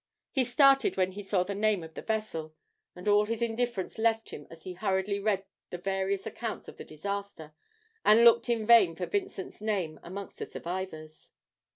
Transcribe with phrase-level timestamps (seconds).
[0.31, 2.55] He started when he saw the name of the vessel,
[2.95, 6.83] and all his indifference left him as he hurriedly read the various accounts of the
[6.83, 7.53] disaster,
[8.03, 11.29] and looked in vain for Vincent's name amongst the survivors.